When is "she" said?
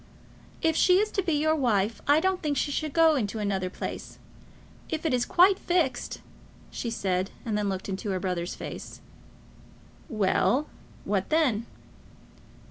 0.75-0.97, 2.57-2.71, 6.71-6.89, 7.65-7.69